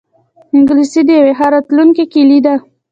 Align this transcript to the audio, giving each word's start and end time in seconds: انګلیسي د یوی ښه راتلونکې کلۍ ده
انګلیسي 0.55 1.01
د 1.07 1.09
یوی 1.19 1.33
ښه 1.37 1.47
راتلونکې 1.53 2.03
کلۍ 2.13 2.39
ده 2.45 2.55